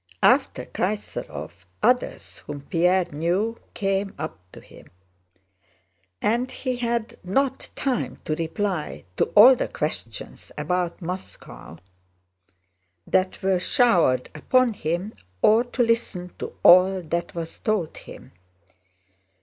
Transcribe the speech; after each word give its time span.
After 0.23 0.65
Kaysárov, 0.65 1.51
others 1.83 2.39
whom 2.47 2.61
Pierre 2.61 3.05
knew 3.11 3.59
came 3.75 4.15
up 4.17 4.39
to 4.51 4.59
him, 4.59 4.89
and 6.23 6.49
he 6.49 6.77
had 6.77 7.19
not 7.23 7.69
time 7.75 8.17
to 8.25 8.33
reply 8.33 9.03
to 9.17 9.25
all 9.35 9.55
the 9.55 9.67
questions 9.67 10.51
about 10.57 11.03
Moscow 11.03 11.77
that 13.05 13.43
were 13.43 13.59
showered 13.59 14.31
upon 14.33 14.73
him, 14.73 15.13
or 15.43 15.63
to 15.65 15.83
listen 15.83 16.33
to 16.39 16.57
all 16.63 17.03
that 17.03 17.35
was 17.35 17.59
told 17.59 17.95
him. 17.97 18.31